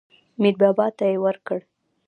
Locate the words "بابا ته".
0.61-1.03